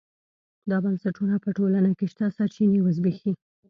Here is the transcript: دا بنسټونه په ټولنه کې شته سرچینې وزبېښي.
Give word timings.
دا 0.69 0.77
بنسټونه 0.83 1.35
په 1.43 1.49
ټولنه 1.57 1.91
کې 1.97 2.05
شته 2.11 2.25
سرچینې 2.37 2.79
وزبېښي. 2.81 3.31